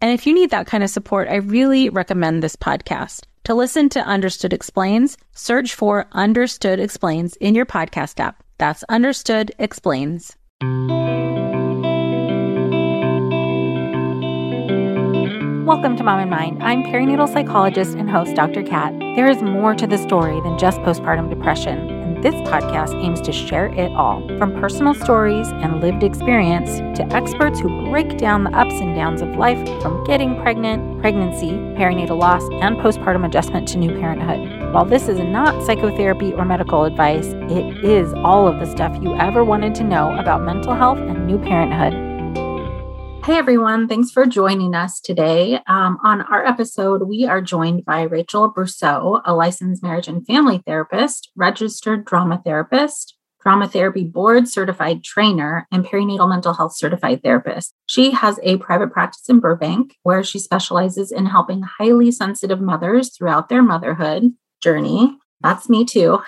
[0.00, 3.24] And if you need that kind of support, I really recommend this podcast.
[3.44, 8.42] To listen to Understood Explains, search for Understood Explains in your podcast app.
[8.58, 10.36] That's Understood Explains.
[15.66, 16.62] Welcome to Mom and Mind.
[16.62, 18.62] I'm perinatal psychologist and host Dr.
[18.62, 18.92] Kat.
[19.16, 22.05] There is more to the story than just postpartum depression.
[22.26, 27.60] This podcast aims to share it all from personal stories and lived experience to experts
[27.60, 32.42] who break down the ups and downs of life from getting pregnant, pregnancy, perinatal loss,
[32.54, 34.72] and postpartum adjustment to new parenthood.
[34.74, 39.14] While this is not psychotherapy or medical advice, it is all of the stuff you
[39.14, 42.05] ever wanted to know about mental health and new parenthood.
[43.26, 45.58] Hey everyone, thanks for joining us today.
[45.66, 50.62] Um, on our episode, we are joined by Rachel Brousseau, a licensed marriage and family
[50.64, 57.74] therapist, registered drama therapist, drama therapy board certified trainer, and perinatal mental health certified therapist.
[57.86, 63.12] She has a private practice in Burbank where she specializes in helping highly sensitive mothers
[63.12, 65.18] throughout their motherhood journey.
[65.40, 66.20] That's me too.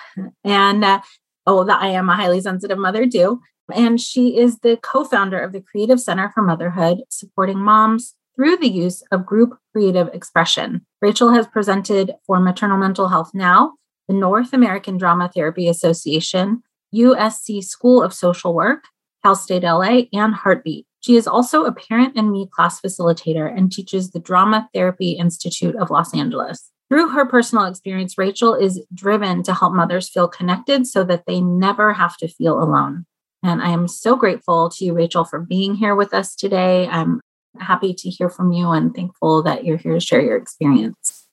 [0.43, 1.03] And uh,
[1.47, 3.41] oh, that I am a highly sensitive mother too.
[3.75, 8.57] And she is the co founder of the Creative Center for Motherhood, supporting moms through
[8.57, 10.87] the use of group creative expression.
[11.03, 13.75] Rachel has presented for Maternal Mental Health Now,
[14.07, 16.63] the North American Drama Therapy Association,
[16.95, 18.85] USC School of Social Work,
[19.25, 20.87] Cal State LA, and Heartbeat.
[21.01, 25.77] She is also a parent and me class facilitator and teaches the Drama Therapy Institute
[25.77, 26.71] of Los Angeles.
[26.89, 31.41] Through her personal experience, Rachel is driven to help mothers feel connected so that they
[31.41, 33.05] never have to feel alone.
[33.43, 36.89] And I am so grateful to you, Rachel, for being here with us today.
[36.89, 37.21] I'm
[37.59, 41.27] happy to hear from you and thankful that you're here to share your experience.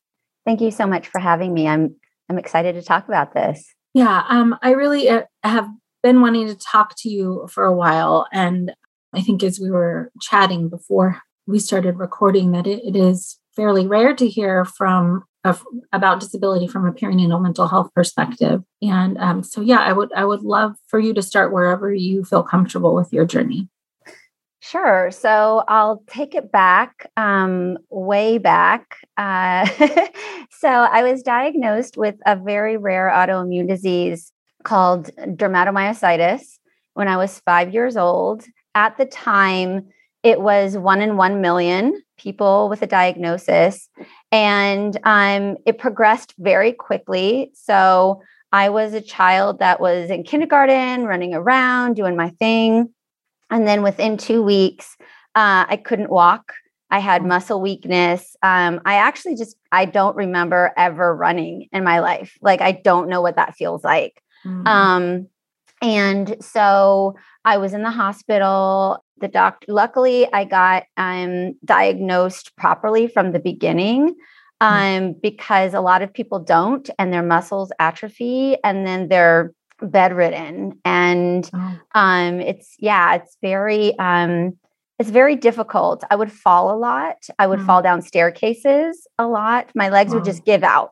[0.45, 1.67] Thank you so much for having me.
[1.67, 1.95] I'm
[2.29, 3.66] I'm excited to talk about this.
[3.93, 5.67] Yeah, um, I really uh, have
[6.01, 8.73] been wanting to talk to you for a while, and
[9.13, 13.87] I think as we were chatting before we started recording, that it, it is fairly
[13.87, 15.63] rare to hear from of,
[15.94, 18.63] about disability from a perinatal mental health perspective.
[18.81, 22.25] And um, so, yeah, I would I would love for you to start wherever you
[22.25, 23.69] feel comfortable with your journey.
[24.59, 25.11] Sure.
[25.11, 28.97] So I'll take it back, um, way back.
[29.16, 29.67] Uh,
[30.50, 34.31] so I was diagnosed with a very rare autoimmune disease
[34.63, 36.57] called dermatomyositis
[36.95, 38.44] when I was five years old.
[38.73, 39.88] At the time,
[40.23, 43.89] it was one in one million people with a diagnosis.
[44.31, 47.51] And um, it progressed very quickly.
[47.53, 48.21] So
[48.51, 52.89] i was a child that was in kindergarten running around doing my thing.
[53.49, 54.95] And then within two weeks
[55.35, 56.53] uh, i couldn't walk.
[56.91, 57.27] I had mm.
[57.27, 58.35] muscle weakness.
[58.43, 62.37] Um, i actually just i don't remember ever running in my life.
[62.41, 64.21] Like i don't know what that feels like.
[64.45, 64.67] Mm-hmm.
[64.67, 65.27] um,
[65.81, 73.07] and so i was in the hospital the doctor luckily i got um, diagnosed properly
[73.07, 74.15] from the beginning
[74.61, 74.65] hmm.
[74.65, 80.79] um, because a lot of people don't and their muscles atrophy and then they're bedridden
[80.85, 81.79] and oh.
[81.95, 84.57] um, it's yeah it's very um,
[84.99, 87.65] it's very difficult i would fall a lot i would mm.
[87.65, 90.91] fall down staircases a lot my legs would just give out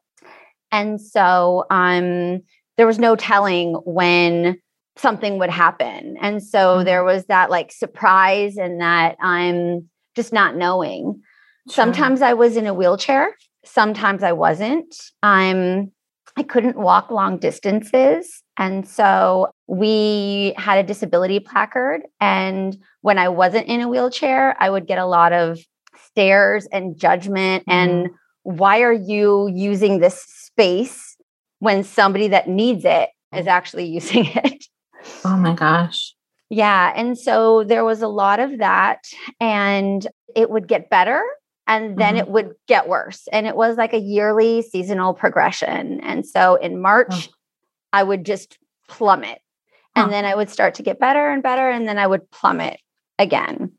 [0.71, 2.41] and so um,
[2.77, 4.59] there was no telling when
[4.97, 6.15] something would happen.
[6.21, 6.85] And so mm-hmm.
[6.85, 11.21] there was that like surprise and that I'm just not knowing.
[11.67, 11.73] Sure.
[11.73, 13.35] Sometimes I was in a wheelchair,
[13.65, 14.93] sometimes I wasn't.
[15.21, 15.91] I'm
[16.35, 18.41] I couldn't walk long distances.
[18.57, 22.01] And so we had a disability placard.
[22.19, 25.59] And when I wasn't in a wheelchair, I would get a lot of
[26.09, 27.65] stares and judgment.
[27.67, 27.71] Mm-hmm.
[27.71, 28.09] And
[28.41, 31.15] why are you using this space
[31.59, 34.65] when somebody that needs it is actually using it?
[35.25, 36.13] Oh my gosh.
[36.49, 36.93] Yeah.
[36.95, 38.99] And so there was a lot of that,
[39.39, 40.05] and
[40.35, 41.23] it would get better
[41.67, 42.27] and then mm-hmm.
[42.27, 43.27] it would get worse.
[43.31, 46.01] And it was like a yearly seasonal progression.
[46.01, 47.33] And so in March, oh.
[47.93, 48.57] I would just
[48.89, 49.39] plummet.
[49.95, 51.69] And then I would start to get better and better.
[51.69, 52.79] And then I would plummet
[53.19, 53.73] again.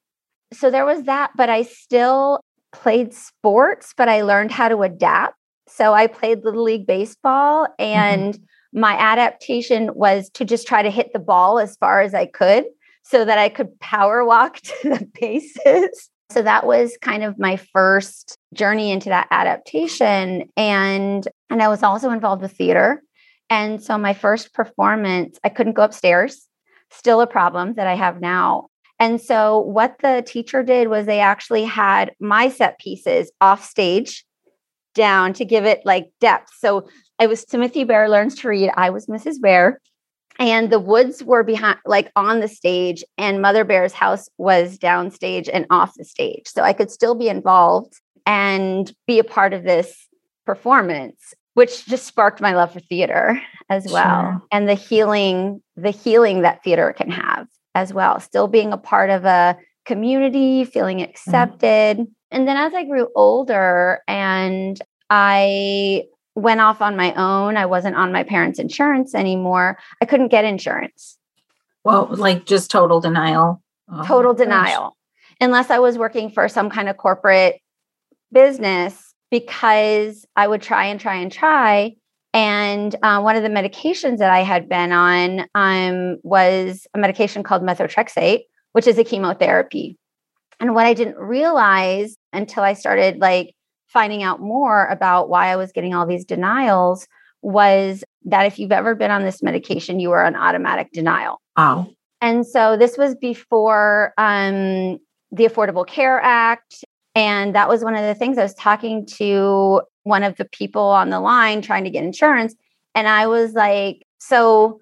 [0.53, 2.41] So there was that, but I still
[2.73, 5.35] played sports, but I learned how to adapt.
[5.67, 7.83] So I played Little League Baseball, mm-hmm.
[7.83, 8.45] and mm-hmm.
[8.75, 12.65] My adaptation was to just try to hit the ball as far as I could
[13.05, 16.11] so that I could power walk to the bases.
[16.31, 20.51] So that was kind of my first journey into that adaptation.
[20.57, 23.03] And, and I was also involved with theater.
[23.49, 26.49] And so my first performance, I couldn't go upstairs,
[26.91, 28.69] still a problem that I have now.
[28.99, 34.25] And so what the teacher did was they actually had my set pieces off stage
[34.95, 36.51] down to give it like depth.
[36.59, 36.89] So
[37.19, 38.71] I was Timothy Bear learns to read.
[38.77, 39.41] I was Mrs.
[39.41, 39.81] Bear.
[40.39, 45.49] And the woods were behind, like on the stage, and Mother Bear's house was downstage
[45.53, 46.49] and off the stage.
[46.49, 50.09] So I could still be involved and be a part of this
[50.45, 54.23] performance, which just sparked my love for theater as well.
[54.23, 54.43] Sure.
[54.51, 57.47] And the healing, the healing that theater can have
[57.77, 58.19] as well.
[58.19, 61.11] Still being a part of a community, feeling mm-hmm.
[61.11, 61.99] accepted.
[61.99, 62.13] Mm-hmm.
[62.35, 64.79] And then as I grew older and
[65.09, 66.03] I
[66.35, 69.79] went off on my own, I wasn't on my parents' insurance anymore.
[70.03, 71.17] I couldn't get insurance.
[71.85, 73.63] Well, like just total denial.
[73.89, 74.97] Oh, total denial.
[75.41, 77.61] Unless I was working for some kind of corporate
[78.33, 81.95] business because I would try and try and try.
[82.33, 87.45] And uh, one of the medications that I had been on um, was a medication
[87.45, 88.41] called methotrexate,
[88.73, 89.97] which is a chemotherapy.
[90.61, 93.55] And what I didn't realize until I started like
[93.89, 97.07] finding out more about why I was getting all these denials
[97.43, 101.41] was that if you've ever been on this medication, you are on automatic denial.
[101.57, 101.89] Wow.
[102.21, 104.99] And so this was before um,
[105.31, 106.85] the Affordable Care Act.
[107.15, 110.83] And that was one of the things I was talking to one of the people
[110.83, 112.55] on the line trying to get insurance.
[112.95, 114.81] And I was like, so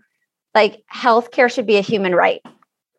[0.54, 2.40] like healthcare should be a human right.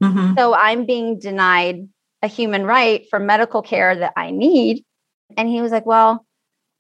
[0.02, 0.36] Mm-hmm.
[0.38, 1.88] So I'm being denied
[2.24, 4.84] a human right for medical care that I need.
[5.38, 6.26] And he was like, well,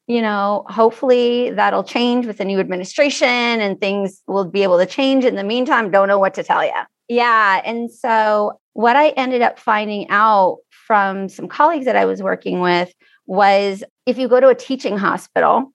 [0.08, 4.86] you know, hopefully that'll change with the new administration and things will be able to
[4.86, 5.26] change.
[5.26, 6.72] In the meantime, don't know what to tell you.
[7.10, 7.62] Yeah.
[7.64, 12.60] And so what I ended up finding out from some colleagues that I was working
[12.60, 12.92] with
[13.26, 15.72] was if you go to a teaching hospital,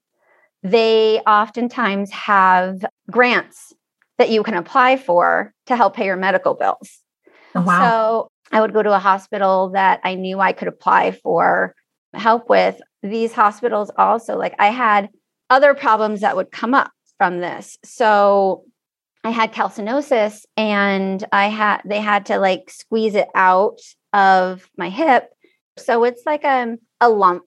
[0.63, 3.73] they oftentimes have grants
[4.19, 6.99] that you can apply for to help pay your medical bills.
[7.55, 7.89] Oh, wow.
[7.89, 11.75] So I would go to a hospital that I knew I could apply for
[12.15, 12.81] help with.
[13.03, 15.11] These hospitals also, like I had
[15.51, 17.79] other problems that would come up from this.
[17.85, 18.65] So
[19.25, 23.81] I had calcinosis and I had they had to like squeeze it out
[24.13, 25.31] of my hip.
[25.77, 27.45] So it's like a, um, a lump,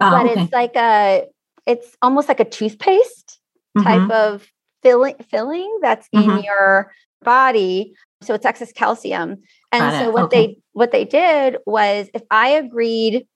[0.00, 0.40] oh, but okay.
[0.40, 1.26] it's like a
[1.66, 3.38] it's almost like a toothpaste
[3.76, 3.86] mm-hmm.
[3.86, 4.48] type of
[4.82, 6.30] filling filling that's mm-hmm.
[6.30, 6.92] in your
[7.22, 9.42] body so it's excess calcium.
[9.70, 10.46] And so what okay.
[10.46, 13.26] they what they did was if i agreed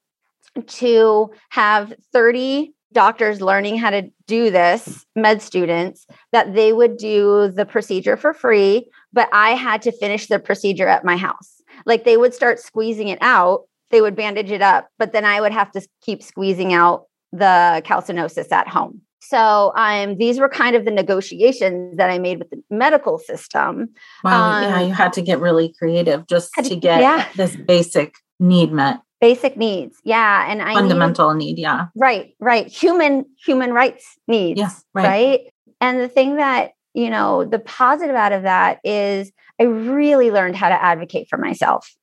[0.67, 7.51] to have 30 doctors learning how to do this med students that they would do
[7.51, 11.61] the procedure for free but i had to finish the procedure at my house.
[11.85, 15.41] Like they would start squeezing it out they would bandage it up but then i
[15.41, 20.77] would have to keep squeezing out the calcinosis at home so um, these were kind
[20.77, 23.89] of the negotiations that I made with the medical system.
[24.23, 27.27] Wow, um, yeah, you had to get really creative just to, to get yeah.
[27.35, 29.01] this basic need met.
[29.21, 34.85] Basic needs, yeah, and I fundamental need, yeah, right, right, human human rights needs, yes,
[34.95, 35.07] right.
[35.07, 35.41] right.
[35.81, 40.57] And the thing that you know, the positive out of that is I really learned
[40.57, 41.97] how to advocate for myself,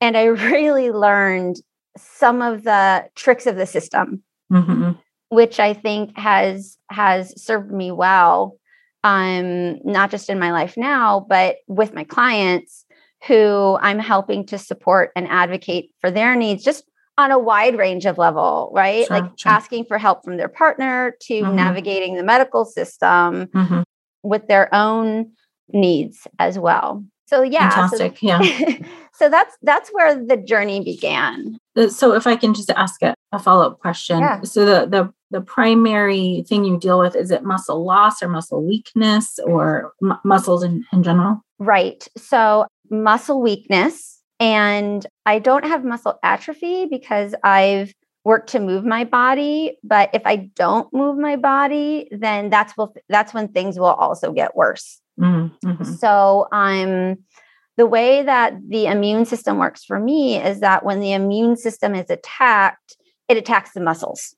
[0.00, 1.56] and I really learned
[1.96, 4.22] some of the tricks of the system.
[4.52, 4.92] Mm-hmm
[5.30, 8.58] which I think has has served me well,
[9.02, 12.84] um, not just in my life now, but with my clients
[13.26, 16.84] who I'm helping to support and advocate for their needs, just
[17.16, 19.06] on a wide range of level, right?
[19.06, 19.52] Sure, like sure.
[19.52, 21.54] asking for help from their partner to mm-hmm.
[21.54, 23.82] navigating the medical system mm-hmm.
[24.22, 25.32] with their own
[25.72, 27.04] needs as well.
[27.26, 28.18] So yeah, fantastic.
[28.18, 28.78] So, yeah.
[29.12, 31.58] so that's that's where the journey began.
[31.76, 34.42] Uh, so if I can just ask a, a follow up question, yeah.
[34.42, 38.62] so the the the primary thing you deal with is it muscle loss or muscle
[38.62, 41.40] weakness or m- muscles in, in general?
[41.58, 42.06] Right.
[42.16, 47.92] So muscle weakness, and I don't have muscle atrophy because I've
[48.24, 52.94] worked to move my body but if i don't move my body then that's will
[53.08, 55.84] that's when things will also get worse Mm-hmm.
[55.84, 57.16] So, um,
[57.76, 61.94] the way that the immune system works for me is that when the immune system
[61.94, 62.96] is attacked,
[63.28, 64.34] it attacks the muscles.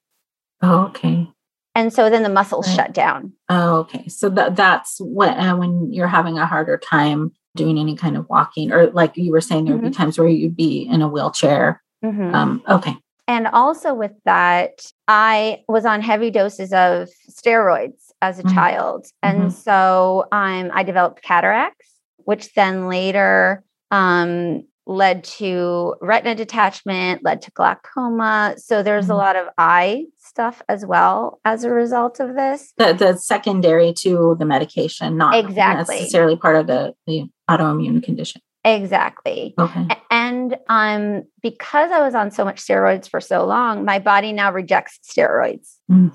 [0.63, 1.29] Oh, okay.
[1.75, 2.77] And so then the muscles right.
[2.77, 3.33] shut down.
[3.49, 4.07] Oh, okay.
[4.09, 8.29] So that that's what uh, when you're having a harder time doing any kind of
[8.29, 9.91] walking, or like you were saying, there would mm-hmm.
[9.91, 11.83] be times where you'd be in a wheelchair.
[12.05, 12.35] Mm-hmm.
[12.35, 12.97] Um, okay.
[13.29, 18.55] And also with that, I was on heavy doses of steroids as a mm-hmm.
[18.55, 19.51] child, and mm-hmm.
[19.51, 21.89] so um, I developed cataracts,
[22.19, 28.55] which then later um, led to retina detachment, led to glaucoma.
[28.57, 29.13] So there's mm-hmm.
[29.13, 32.73] a lot of eye stuff as well as a result of this.
[32.77, 38.41] The, the secondary to the medication, not exactly necessarily part of the, the autoimmune condition.
[38.65, 39.55] Exactly.
[39.59, 39.89] Okay.
[40.11, 44.53] And um, because I was on so much steroids for so long, my body now
[44.53, 45.77] rejects steroids.
[45.91, 46.15] Mm.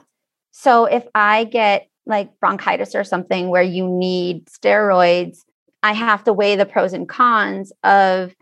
[0.52, 5.40] So if I get like bronchitis or something where you need steroids,
[5.84, 8.34] I have to weigh the pros and cons of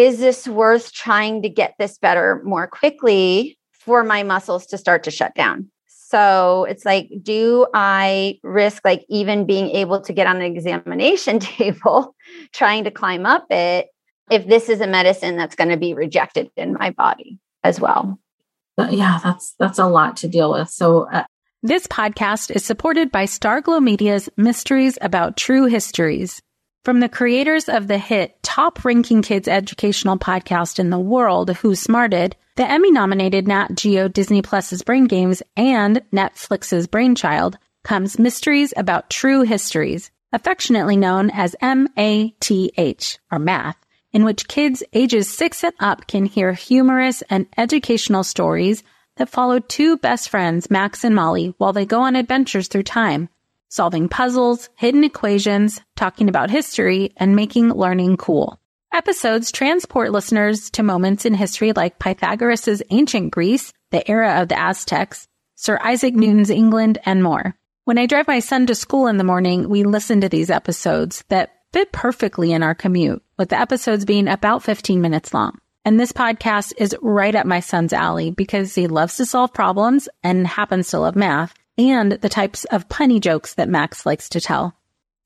[0.00, 5.04] is this worth trying to get this better more quickly for my muscles to start
[5.04, 5.70] to shut down?
[5.86, 11.38] So it's like, do I risk like even being able to get on an examination
[11.38, 12.16] table,
[12.52, 13.88] trying to climb up it,
[14.30, 18.18] if this is a medicine that's going to be rejected in my body as well?
[18.78, 20.70] Yeah, that's that's a lot to deal with.
[20.70, 21.24] So uh-
[21.62, 26.40] this podcast is supported by Starglow Media's Mysteries About True Histories.
[26.82, 31.74] From the creators of the hit top ranking kids educational podcast in the world, Who
[31.74, 38.72] Smarted, the Emmy nominated Nat Geo Disney Plus's Brain Games and Netflix's Brainchild, comes Mysteries
[38.78, 43.76] About True Histories, affectionately known as MATH, or math,
[44.12, 48.82] in which kids ages six and up can hear humorous and educational stories
[49.16, 53.28] that follow two best friends, Max and Molly, while they go on adventures through time
[53.70, 58.60] solving puzzles, hidden equations, talking about history, and making learning cool.
[58.92, 64.58] Episodes transport listeners to moments in history like Pythagoras' ancient Greece, the era of the
[64.58, 67.54] Aztecs, Sir Isaac Newton's England, and more.
[67.84, 71.24] When I drive my son to school in the morning, we listen to these episodes
[71.28, 75.58] that fit perfectly in our commute, with the episodes being about 15 minutes long.
[75.84, 80.08] And this podcast is right up my son's alley because he loves to solve problems
[80.24, 84.40] and happens to love math and the types of punny jokes that Max likes to
[84.40, 84.74] tell.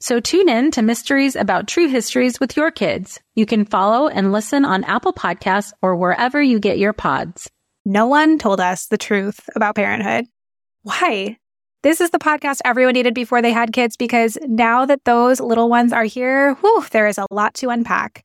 [0.01, 3.21] So tune in to Mysteries About True Histories with your kids.
[3.35, 7.51] You can follow and listen on Apple Podcasts or wherever you get your pods.
[7.85, 10.27] No one told us the truth about parenthood.
[10.83, 11.39] Why?
[11.83, 15.69] This is the podcast everyone needed before they had kids because now that those little
[15.69, 18.25] ones are here, whew, there is a lot to unpack.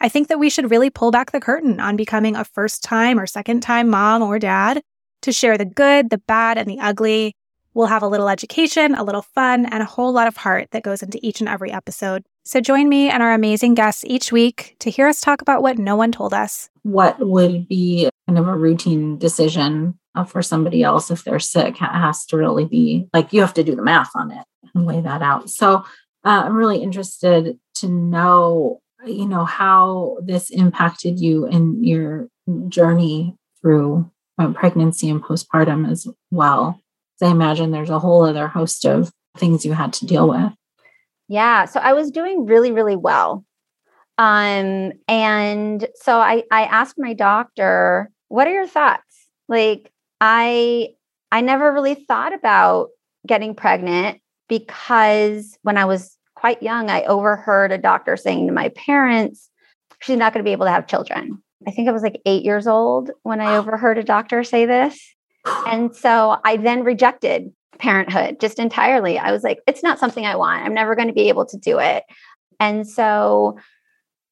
[0.00, 3.18] I think that we should really pull back the curtain on becoming a first time
[3.18, 4.82] or second time mom or dad
[5.22, 7.34] to share the good, the bad, and the ugly.
[7.74, 10.82] We'll have a little education, a little fun, and a whole lot of heart that
[10.82, 12.24] goes into each and every episode.
[12.44, 15.78] So join me and our amazing guests each week to hear us talk about what
[15.78, 16.70] no one told us.
[16.82, 21.76] What would be kind of a routine decision uh, for somebody else if they're sick
[21.76, 25.00] has to really be like you have to do the math on it and weigh
[25.00, 25.50] that out.
[25.50, 25.84] So
[26.24, 32.28] uh, I'm really interested to know you know how this impacted you in your
[32.68, 36.80] journey through um, pregnancy and postpartum as well?
[37.22, 40.52] I imagine there's a whole other host of things you had to deal with.
[41.28, 43.44] Yeah so i was doing really really well.
[44.16, 49.28] Um and so i i asked my doctor what are your thoughts?
[49.48, 50.88] Like i
[51.30, 52.88] i never really thought about
[53.26, 58.68] getting pregnant because when i was quite young, I overheard a doctor saying to my
[58.70, 59.50] parents,
[60.00, 61.42] she's not going to be able to have children.
[61.66, 64.98] I think I was like eight years old when I overheard a doctor say this.
[65.66, 69.18] And so I then rejected parenthood just entirely.
[69.18, 70.64] I was like, it's not something I want.
[70.64, 72.04] I'm never going to be able to do it.
[72.60, 73.58] And so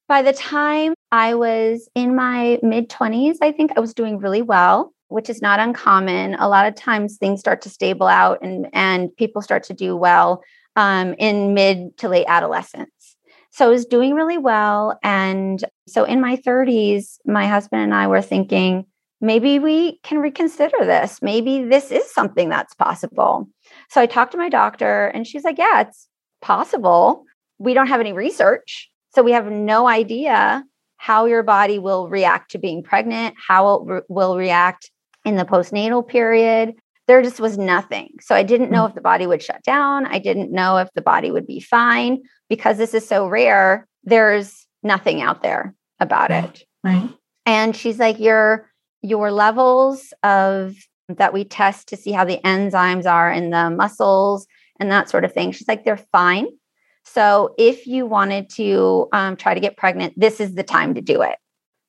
[0.07, 4.41] by the time I was in my mid 20s, I think I was doing really
[4.41, 6.35] well, which is not uncommon.
[6.35, 9.95] A lot of times things start to stable out and, and people start to do
[9.95, 10.43] well
[10.77, 13.17] um, in mid to late adolescence.
[13.51, 14.97] So I was doing really well.
[15.03, 18.85] And so in my 30s, my husband and I were thinking,
[19.19, 21.21] maybe we can reconsider this.
[21.23, 23.49] Maybe this is something that's possible.
[23.89, 26.07] So I talked to my doctor, and she's like, yeah, it's
[26.41, 27.23] possible.
[27.57, 28.89] We don't have any research.
[29.15, 30.63] So we have no idea
[30.97, 34.91] how your body will react to being pregnant, how it re- will react
[35.25, 36.75] in the postnatal period.
[37.07, 38.09] There just was nothing.
[38.21, 38.89] So I didn't know Mm.
[38.89, 40.05] if the body would shut down.
[40.05, 43.87] I didn't know if the body would be fine because this is so rare.
[44.03, 46.63] There's nothing out there about it.
[46.83, 47.09] Right.
[47.45, 48.69] And she's like, your
[49.01, 50.75] your levels of
[51.07, 54.45] that we test to see how the enzymes are in the muscles
[54.79, 55.51] and that sort of thing.
[55.51, 56.47] She's like, they're fine.
[57.05, 61.01] So if you wanted to um, try to get pregnant, this is the time to
[61.01, 61.37] do it.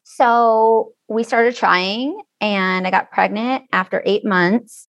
[0.04, 4.87] So we started trying, and I got pregnant after eight months.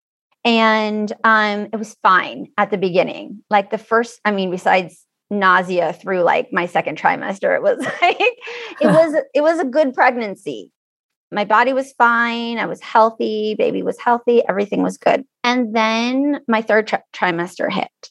[0.50, 3.44] And um, it was fine at the beginning.
[3.52, 8.20] Like the first, I mean, besides nausea through like my second trimester, it was like
[8.20, 10.72] it was it was a good pregnancy.
[11.32, 12.58] My body was fine.
[12.58, 13.54] I was healthy.
[13.60, 14.42] Baby was healthy.
[14.50, 15.24] Everything was good.
[15.44, 18.10] And then my third tri- trimester hit.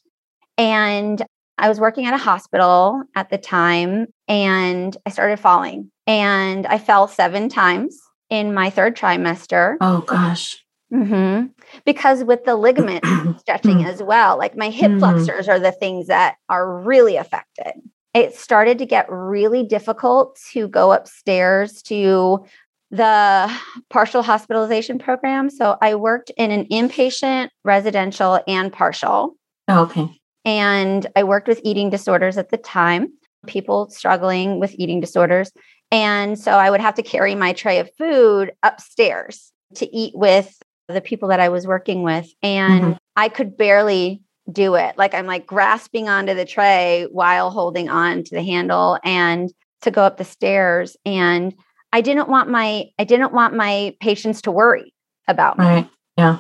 [0.57, 1.21] And
[1.59, 5.91] I was working at a hospital at the time and I started falling.
[6.07, 7.99] And I fell seven times
[8.31, 9.77] in my third trimester.
[9.81, 10.65] Oh gosh.
[10.91, 11.47] Hmm
[11.85, 13.05] Because with the ligament
[13.41, 14.99] stretching as well, like my hip Mm.
[15.01, 17.73] flexors are the things that are really affected.
[18.15, 22.45] It started to get really difficult to go upstairs to
[22.91, 23.53] the
[23.91, 25.51] partial hospitalization program.
[25.51, 29.35] So I worked in an inpatient, residential, and partial.
[29.69, 30.09] Oh, okay.
[30.47, 33.13] And I worked with eating disorders at the time,
[33.47, 35.53] people struggling with eating disorders.
[35.91, 40.59] And so I would have to carry my tray of food upstairs to eat with
[40.89, 42.29] the people that I was working with.
[42.43, 42.99] And Mhm.
[43.17, 44.97] I could barely do it.
[44.97, 49.53] Like I'm like grasping onto the tray while holding on to the handle and
[49.83, 50.97] to go up the stairs.
[51.05, 51.55] And
[51.93, 54.95] I didn't want my I didn't want my patients to worry
[55.27, 55.91] about me Right.
[56.17, 56.39] Yeah.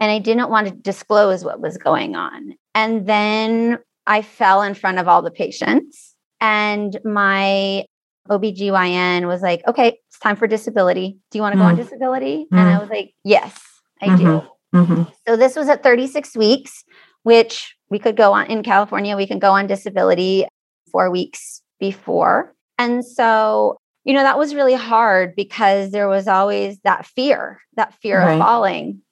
[0.00, 2.54] and I didn't want to disclose what was going on.
[2.74, 3.78] And then
[4.08, 7.84] I fell in front of all the patients, and my
[8.28, 11.18] OBGYN was like, okay, it's time for disability.
[11.30, 11.78] Do you want to go on Mm.
[11.84, 12.46] disability?
[12.52, 12.80] And I Mm.
[12.80, 13.58] was like, yes,
[14.02, 14.42] I do.
[14.74, 14.86] Mhm.
[14.86, 16.84] hmm So this was at 36 weeks,
[17.22, 20.46] which we could go on in California, we can go on disability
[20.92, 22.54] four weeks before.
[22.78, 27.94] And so, you know, that was really hard because there was always that fear, that
[27.94, 28.32] fear Right.
[28.34, 29.02] of falling.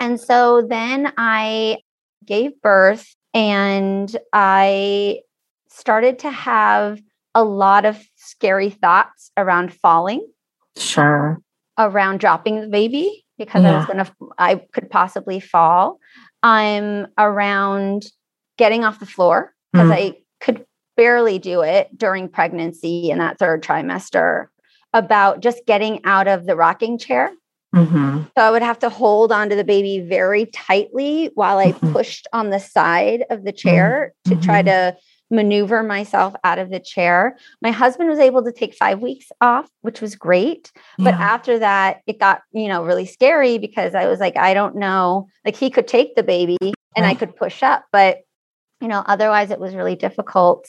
[0.00, 1.78] And so then I
[2.24, 5.20] gave birth and I
[5.68, 7.00] started to have
[7.34, 10.26] a lot of scary thoughts around falling
[10.76, 11.40] Sure.
[11.78, 15.98] around dropping the baby because I was going to, I could possibly fall.
[16.42, 18.06] I'm around
[18.58, 19.92] getting off the floor because Mm.
[19.94, 20.64] I could
[20.96, 24.46] barely do it during pregnancy in that third trimester,
[24.92, 27.32] about just getting out of the rocking chair.
[27.74, 31.92] hmm So I would have to hold onto the baby very tightly while I Mhm.
[31.92, 34.94] pushed on the side of the chair to try to
[35.32, 37.36] maneuver myself out of the chair.
[37.62, 40.70] My husband was able to take five weeks off, which was great.
[40.98, 41.20] But Yeah.
[41.34, 45.26] after that, it got, you know, really scary because I was like, I don't know.
[45.44, 46.58] Like he could take the baby
[46.94, 48.18] and I could push up, but
[48.80, 50.66] you know, otherwise it was really difficult.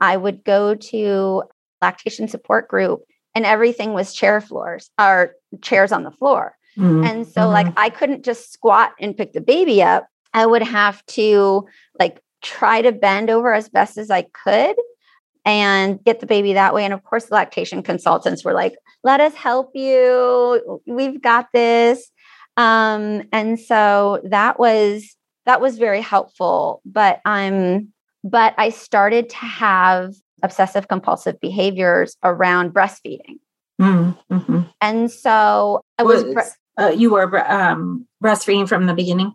[0.00, 1.44] I would go to
[1.80, 3.00] lactation support group
[3.34, 6.56] and everything was chair floors or chairs on the floor.
[6.76, 7.06] Mhm.
[7.08, 10.06] And so like I couldn't just squat and pick the baby up.
[10.34, 11.66] I would have to
[11.98, 14.76] like try to bend over as best as I could
[15.44, 16.84] and get the baby that way.
[16.84, 18.74] And of course, the lactation consultants were like,
[19.04, 20.80] let us help you.
[20.86, 22.10] We've got this.
[22.56, 26.80] Um, and so that was that was very helpful.
[26.84, 33.38] But I'm but I started to have obsessive compulsive behaviors around breastfeeding.
[33.80, 34.68] Mm, mhm.
[34.80, 39.34] And so I was, Was, uh, you were um, breastfeeding from the beginning.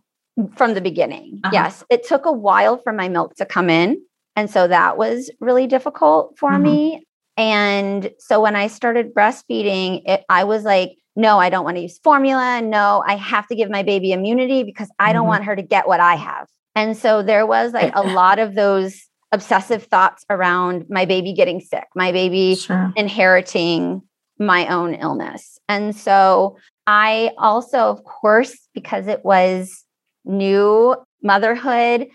[0.55, 1.39] From the beginning.
[1.43, 1.51] Uh-huh.
[1.53, 1.83] Yes.
[1.89, 4.01] It took a while for my milk to come in.
[4.35, 6.61] And so that was really difficult for Mhm.
[6.61, 7.03] me.
[7.37, 11.81] And so when I started breastfeeding, it, I was like, no, I don't want to
[11.81, 12.61] use formula.
[12.61, 15.29] No, I have to give my baby immunity because I don't Mhm.
[15.29, 16.47] want her to get what I have.
[16.75, 21.59] And so there was like a lot of those obsessive thoughts around my baby getting
[21.59, 22.93] sick, my baby Sure.
[22.95, 24.01] inheriting
[24.39, 25.57] my own illness.
[25.67, 29.83] And so I also, of course, because it was
[30.27, 32.07] new motherhood,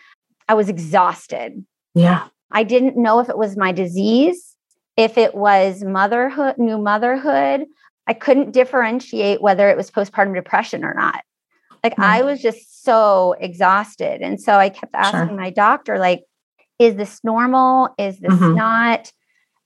[0.48, 1.64] I was exhausted.
[1.94, 2.28] Yeah.
[2.50, 4.56] I didn't know if it was my disease,
[4.96, 7.64] if it was motherhood, new motherhood.
[8.06, 11.22] I couldn't differentiate whether it was postpartum depression or not.
[11.84, 14.20] Like I was just so exhausted.
[14.20, 15.36] And so I kept asking Sure.
[15.36, 16.24] my doctor, like,
[16.78, 17.88] is this normal?
[17.98, 18.56] Is this Mhm.
[18.56, 19.12] not?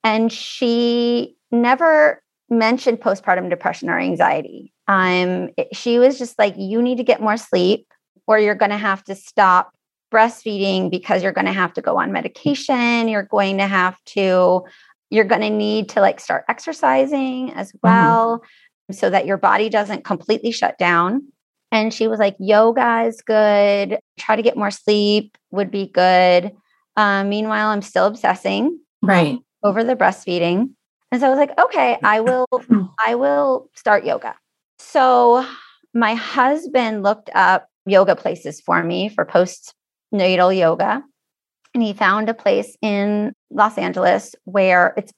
[0.05, 4.73] And she never mentioned postpartum depression or anxiety.
[4.89, 7.87] Um, it- she was just like, you need to get more sleep,
[8.27, 9.73] or you're going to have to stop
[10.13, 13.09] breastfeeding because you're going to have to go on medication.
[13.09, 14.63] You're going to have to,
[15.11, 18.43] you're going to need to like start exercising as well.
[18.93, 21.23] so that your body doesn't completely shut down.
[21.73, 23.99] And she was like, yoga is good.
[24.19, 26.53] Try to get more sleep would be good.
[26.97, 30.71] Um, meanwhile, I'm still obsessing right over the breastfeeding.
[31.11, 32.47] And so I was like, okay, I will,
[33.05, 34.35] I will start yoga.
[34.79, 35.45] So
[35.93, 41.03] my husband looked up yoga places for me for postnatal yoga.
[41.75, 45.13] And he found a place in Los Angeles where it's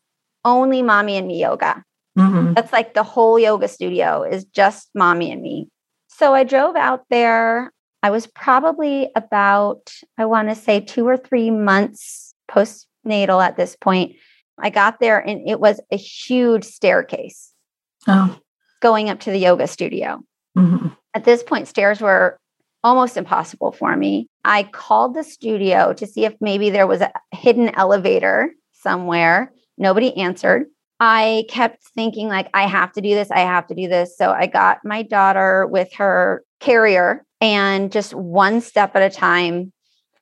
[0.44, 1.82] only mommy and me yoga.
[2.18, 2.54] Mm-hmm.
[2.54, 5.68] That's like the whole yoga studio is just mommy and me.
[6.08, 7.72] So I drove out there.
[8.02, 13.76] I was probably about, I want to say, two or three months postnatal at this
[13.76, 14.16] point.
[14.58, 17.52] I got there and it was a huge staircase
[18.08, 18.36] oh.
[18.80, 20.20] going up to the yoga studio.
[20.56, 20.88] Mm-hmm.
[21.14, 22.38] At this point, stairs were
[22.84, 24.28] almost impossible for me.
[24.44, 29.52] I called the studio to see if maybe there was a hidden elevator somewhere.
[29.76, 30.66] Nobody answered.
[31.00, 33.30] I kept thinking, like, I have to do this.
[33.30, 34.16] I have to do this.
[34.16, 39.72] So I got my daughter with her carrier and just one step at a time,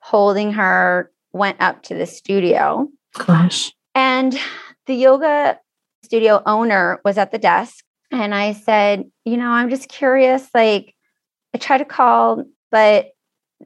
[0.00, 2.88] holding her, went up to the studio.
[3.14, 3.72] Gosh.
[3.94, 4.38] And
[4.86, 5.58] the yoga
[6.04, 7.84] studio owner was at the desk.
[8.10, 10.48] And I said, you know, I'm just curious.
[10.54, 10.94] Like,
[11.56, 13.12] I tried to call, but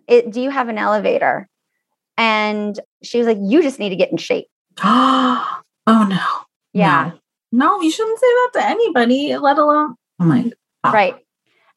[0.06, 1.48] it, do you have an elevator?
[2.16, 4.46] And she was like, you just need to get in shape.
[4.84, 6.26] oh, no.
[6.72, 7.10] Yeah.
[7.50, 7.78] No.
[7.78, 9.96] no, you shouldn't say that to anybody, let alone.
[10.20, 10.52] Oh my.
[10.84, 10.94] God.
[10.94, 11.16] Right.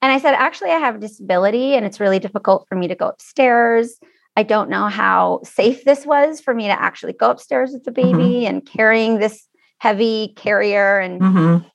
[0.04, 2.95] And I said, actually, I have a disability and it's really difficult for me to
[2.95, 3.97] go upstairs.
[4.38, 7.91] I don't know how safe this was for me to actually go upstairs with the
[7.91, 8.17] mm-hmm.
[8.17, 8.56] baby mm-hmm.
[8.56, 9.47] and carrying this
[9.80, 10.99] heavy carrier.
[10.99, 11.67] And mm-hmm.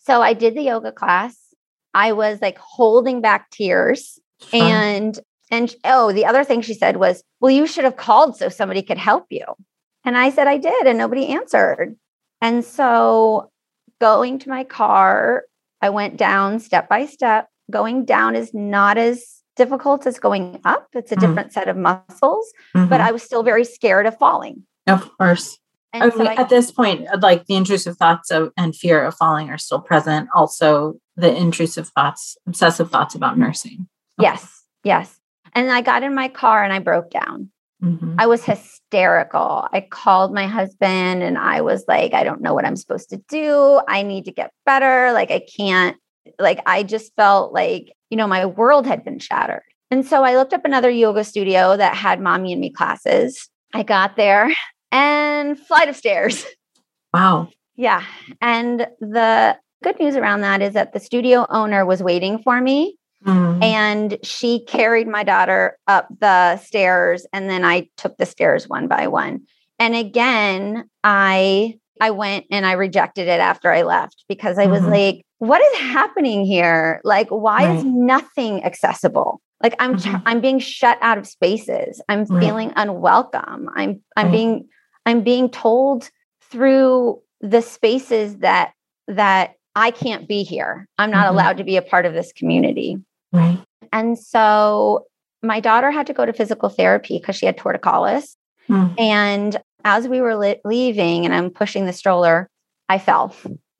[0.00, 1.36] so I did the yoga class.
[1.96, 4.20] I was like holding back tears.
[4.40, 4.60] Fun.
[4.60, 8.48] And and oh, the other thing she said was, Well, you should have called so
[8.48, 9.44] somebody could help you.
[10.04, 11.96] And I said, I did, and nobody answered.
[12.40, 13.50] And so
[14.00, 15.44] going to my car,
[15.80, 17.48] I went down step by step.
[17.70, 20.88] Going down is not as difficult as going up.
[20.92, 21.26] It's a mm-hmm.
[21.26, 22.88] different set of muscles, mm-hmm.
[22.88, 24.64] but I was still very scared of falling.
[24.86, 25.58] Of course.
[26.02, 29.14] I mean, so I, at this point, like the intrusive thoughts of, and fear of
[29.14, 30.28] falling are still present.
[30.34, 33.88] Also, the intrusive thoughts, obsessive thoughts about nursing.
[34.18, 34.28] Okay.
[34.28, 35.18] Yes, yes.
[35.54, 37.50] And I got in my car and I broke down.
[37.82, 38.16] Mm-hmm.
[38.18, 39.68] I was hysterical.
[39.72, 43.22] I called my husband and I was like, I don't know what I'm supposed to
[43.28, 43.80] do.
[43.86, 45.12] I need to get better.
[45.12, 45.96] Like, I can't,
[46.38, 49.62] like, I just felt like, you know, my world had been shattered.
[49.90, 53.48] And so I looked up another yoga studio that had mommy and me classes.
[53.74, 54.52] I got there
[54.96, 56.44] and flight of stairs.
[57.14, 57.48] Wow.
[57.76, 58.04] Yeah.
[58.42, 62.98] And the good news around that is that the studio owner was waiting for me
[63.26, 63.62] Mm-hmm.
[63.62, 68.86] And she carried my daughter up the stairs and then I took the stairs one
[68.86, 69.42] by one.
[69.78, 74.82] And again, I I went and I rejected it after I left because I was
[74.82, 74.90] mm-hmm.
[74.90, 77.00] like, what is happening here?
[77.04, 77.76] Like why right.
[77.76, 79.40] is nothing accessible?
[79.62, 80.16] Like I'm mm-hmm.
[80.24, 82.00] I'm being shut out of spaces.
[82.08, 82.40] I'm right.
[82.40, 83.70] feeling unwelcome.
[83.74, 84.32] I'm I'm right.
[84.32, 84.68] being
[85.06, 86.10] I'm being told
[86.50, 88.72] through the spaces that
[89.08, 90.88] that I can't be here.
[90.98, 91.34] I'm not mm-hmm.
[91.34, 92.98] allowed to be a part of this community.
[93.32, 93.62] Right.
[93.92, 95.06] And so
[95.42, 98.36] my daughter had to go to physical therapy because she had torticollis.
[98.68, 98.98] Mm.
[98.98, 102.48] And as we were li- leaving and I'm pushing the stroller,
[102.88, 103.34] I fell.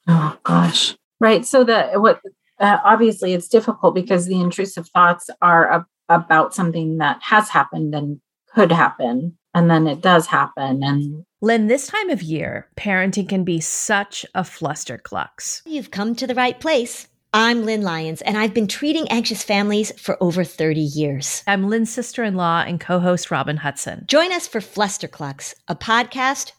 [0.07, 0.97] Oh gosh.
[1.19, 1.45] Right.
[1.45, 2.21] So that what
[2.61, 8.21] uh, obviously it's difficult because the intrusive thoughts are about something that has happened and
[8.55, 13.45] could happen and then it does happen and Lynn, this time of year, parenting can
[13.45, 15.61] be such a flusterclux.
[15.67, 17.09] You've come to the right place.
[17.33, 21.43] I'm Lynn Lyons, and I've been treating anxious families for over 30 years.
[21.47, 24.07] I'm Lynn's sister in law and co host Robin Hudson.
[24.09, 26.53] Join us for Flusterclux, a podcast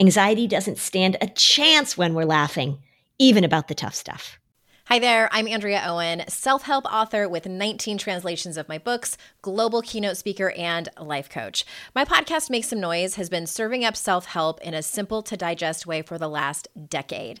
[0.00, 2.78] Anxiety doesn't stand a chance when we're laughing,
[3.20, 4.40] even about the tough stuff.
[4.88, 9.80] Hi there, I'm Andrea Owen, self help author with 19 translations of my books, global
[9.80, 11.64] keynote speaker, and life coach.
[11.94, 15.36] My podcast, Make Some Noise, has been serving up self help in a simple to
[15.36, 17.40] digest way for the last decade.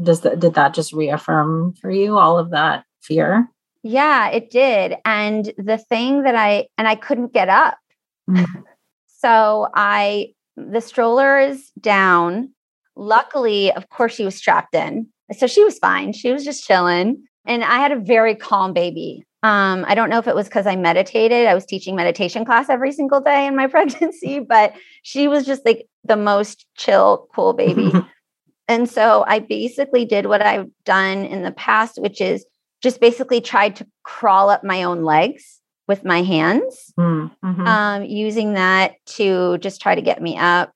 [0.00, 3.48] does that did that just reaffirm for you all of that fear?
[3.82, 4.96] Yeah it did.
[5.04, 7.78] And the thing that i and i couldn't get up.
[8.30, 8.60] Mm-hmm.
[9.06, 12.50] so i the stroller is down.
[12.96, 15.08] Luckily of course she was strapped in.
[15.36, 16.12] So she was fine.
[16.12, 17.24] She was just chilling.
[17.44, 19.24] And i had a very calm baby.
[19.44, 21.46] Um, i don't know if it was because i meditated.
[21.46, 25.64] I was teaching meditation class every single day in my pregnancy but she was just
[25.66, 27.92] like the most chill cool baby
[28.72, 32.46] And so I basically did what I've done in the past, which is
[32.82, 37.66] just basically tried to crawl up my own legs with my hands, mm, mm-hmm.
[37.66, 40.72] um, using that to just try to get me up.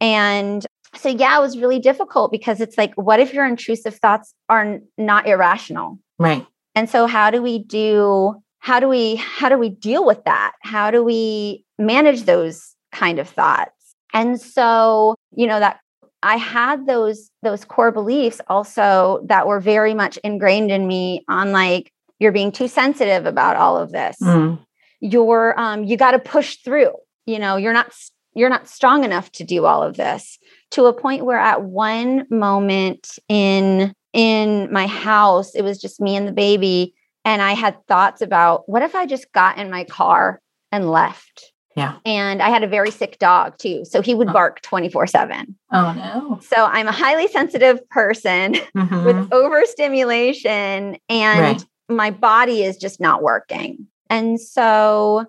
[0.00, 4.32] And so, yeah, it was really difficult because it's like, what if your intrusive thoughts
[4.48, 5.98] are not irrational?
[6.20, 6.46] Right.
[6.76, 8.36] And so, how do we do?
[8.60, 10.52] How do we how do we deal with that?
[10.60, 13.96] How do we manage those kind of thoughts?
[14.14, 15.80] And so, you know, that
[16.22, 21.52] I had those those core beliefs also that were very much ingrained in me on
[21.52, 24.16] like you're being too sensitive about all of this.
[24.22, 24.58] Mm.
[25.00, 26.92] You're um you got to push through.
[27.26, 27.92] You know, you're not
[28.34, 30.38] you're not strong enough to do all of this
[30.70, 36.16] to a point where at one moment in in my house it was just me
[36.16, 39.84] and the baby and I had thoughts about what if I just got in my
[39.84, 41.52] car and left?
[41.76, 41.96] Yeah.
[42.04, 43.84] And I had a very sick dog too.
[43.84, 44.32] So he would oh.
[44.32, 45.56] bark 24 7.
[45.72, 46.38] Oh, no.
[46.42, 49.04] So I'm a highly sensitive person mm-hmm.
[49.04, 51.64] with overstimulation, and right.
[51.88, 53.86] my body is just not working.
[54.10, 55.26] And so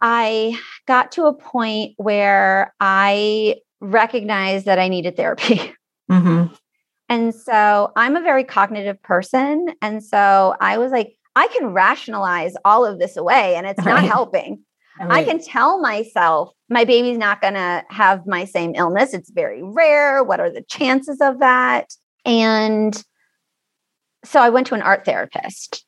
[0.00, 5.74] I got to a point where I recognized that I needed therapy.
[6.08, 6.54] Mm-hmm.
[7.08, 9.74] And so I'm a very cognitive person.
[9.82, 14.02] And so I was like, I can rationalize all of this away and it's right.
[14.02, 14.64] not helping.
[15.00, 19.14] I can tell myself my baby's not going to have my same illness.
[19.14, 20.22] It's very rare.
[20.24, 21.94] What are the chances of that?
[22.24, 23.02] And
[24.24, 25.84] so I went to an art therapist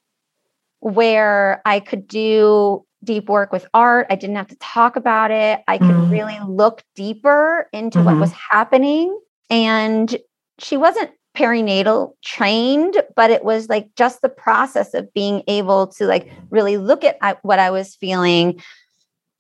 [0.81, 4.07] where I could do deep work with art.
[4.11, 5.61] I didn't have to talk about it.
[5.69, 6.11] I could mm.
[6.11, 8.07] really look deeper into mm-hmm.
[8.07, 9.19] what was happening.
[9.51, 10.17] And
[10.59, 16.07] she wasn't perinatal trained, but it was like just the process of being able to
[16.07, 18.61] like really look at what I was feeling,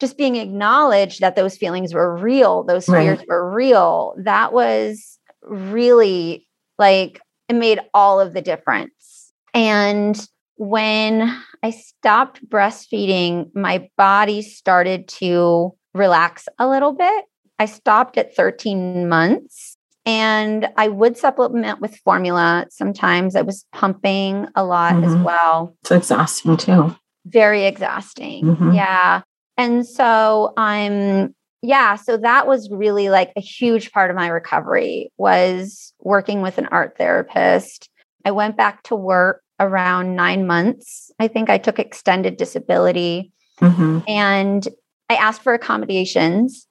[0.00, 3.28] just being acknowledged that those feelings were real, those fears right.
[3.28, 6.46] were real, that was really
[6.78, 9.32] like it made all of the difference.
[9.54, 10.18] And
[10.56, 17.24] when I stopped breastfeeding, my body started to relax a little bit.
[17.58, 22.66] I stopped at 13 months and I would supplement with formula.
[22.70, 25.04] Sometimes I was pumping a lot mm-hmm.
[25.04, 25.76] as well.
[25.82, 26.96] It's exhausting too.
[27.26, 28.44] Very exhausting.
[28.44, 28.72] Mm-hmm.
[28.72, 29.22] Yeah.
[29.58, 35.10] And so I'm yeah, so that was really like a huge part of my recovery
[35.18, 37.90] was working with an art therapist.
[38.24, 41.10] I went back to work around 9 months.
[41.18, 43.98] I think I took extended disability mm-hmm.
[44.06, 44.68] and
[45.10, 46.68] I asked for accommodations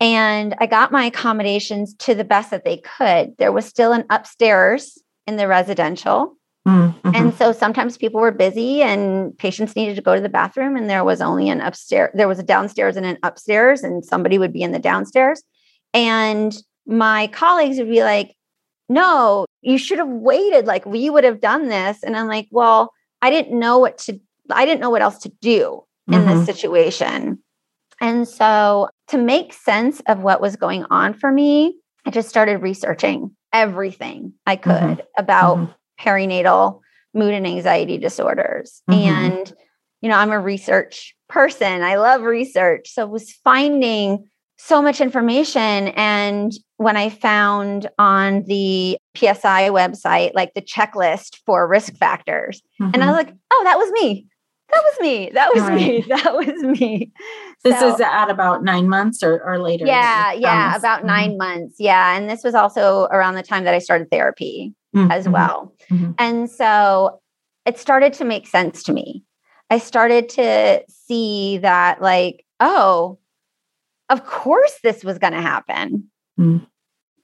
[0.00, 3.36] and I got my accommodations to the best that they could.
[3.38, 6.36] There was still an upstairs in the residential.
[6.66, 7.10] Mm-hmm.
[7.14, 10.88] And so sometimes people were busy and patients needed to go to the bathroom, and
[10.88, 14.52] there was only an upstairs, there was a downstairs and an upstairs, and somebody would
[14.52, 15.42] be in the downstairs.
[15.92, 18.34] And my colleagues would be like,
[18.88, 20.66] No, you should have waited.
[20.66, 22.02] Like, we would have done this.
[22.02, 24.18] And I'm like, Well, I didn't know what to,
[24.50, 26.28] I didn't know what else to do in mm-hmm.
[26.28, 27.40] this situation.
[28.00, 32.58] And so to make sense of what was going on for me, I just started
[32.58, 35.00] researching everything I could mm-hmm.
[35.18, 36.80] about mm-hmm perinatal
[37.14, 38.82] mood and anxiety disorders.
[38.90, 39.08] Mm-hmm.
[39.08, 39.52] And,
[40.00, 41.82] you know, I'm a research person.
[41.82, 42.90] I love research.
[42.90, 45.88] So was finding so much information.
[45.88, 52.92] And when I found on the PSI website, like the checklist for risk factors, mm-hmm.
[52.94, 54.26] and I was like, oh, that was me.
[54.74, 55.30] That was me.
[55.32, 55.74] That was right.
[55.76, 56.04] me.
[56.08, 57.12] That was me.
[57.62, 59.86] This so, is at about nine months or, or later.
[59.86, 61.06] Yeah, yeah, about mm-hmm.
[61.06, 61.76] nine months.
[61.78, 62.16] Yeah.
[62.16, 65.10] And this was also around the time that I started therapy mm-hmm.
[65.10, 65.72] as well.
[65.90, 66.12] Mm-hmm.
[66.18, 67.20] And so
[67.64, 69.24] it started to make sense to me.
[69.70, 73.18] I started to see that, like, oh,
[74.10, 76.10] of course this was going to happen.
[76.38, 76.66] Mm.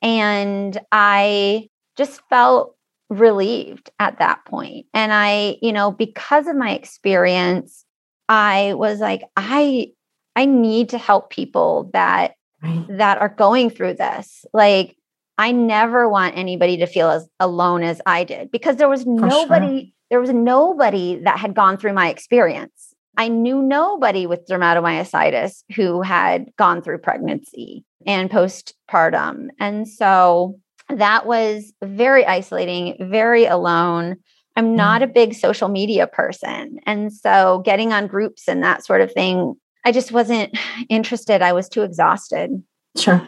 [0.02, 2.76] And I just felt
[3.11, 4.87] relieved at that point.
[4.94, 7.85] And I, you know, because of my experience,
[8.29, 9.88] I was like, I
[10.37, 12.87] I need to help people that right.
[12.88, 14.44] that are going through this.
[14.55, 14.96] Like
[15.37, 19.11] I never want anybody to feel as alone as I did because there was For
[19.11, 19.92] nobody sure.
[20.11, 22.94] there was nobody that had gone through my experience.
[23.16, 29.49] I knew nobody with dermatomyositis who had gone through pregnancy and postpartum.
[29.59, 30.59] And so
[30.98, 34.16] that was very isolating, very alone.
[34.57, 34.76] I'm mm.
[34.76, 36.79] not a big social media person.
[36.87, 41.42] And so getting on groups and that sort of thing, I just wasn't interested.
[41.42, 42.62] I was too exhausted.
[42.96, 43.26] Sure.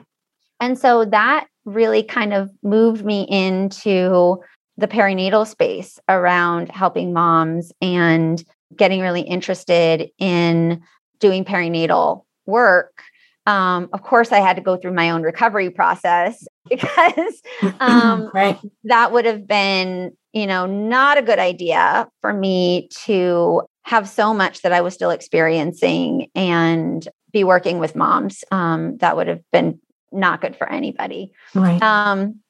[0.61, 4.41] And so that really kind of moved me into
[4.77, 8.43] the perinatal space around helping moms and
[8.77, 10.83] getting really interested in
[11.19, 13.03] doing perinatal work,
[13.47, 17.43] um, of course, I had to go through my own recovery process because
[17.81, 18.59] um, right.
[18.85, 24.33] that would have been, you know, not a good idea for me to have so
[24.33, 28.45] much that I was still experiencing and be working with moms.
[28.53, 29.81] Um, that would have been
[30.13, 31.33] not good for anybody.
[31.55, 31.83] Right.
[31.83, 32.41] Um,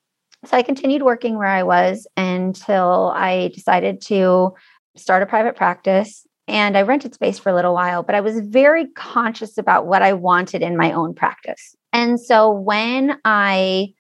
[0.45, 4.55] so I continued working where I was until I decided to
[4.97, 8.39] start a private practice and I rented space for a little while, but I was
[8.41, 11.75] very conscious about what I wanted in my own practice.
[11.95, 13.95] And so when I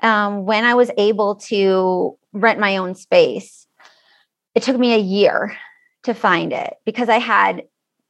[0.00, 3.68] um, when I was able to rent my own space,
[4.56, 5.56] it took me a year
[6.02, 7.62] to find it because I had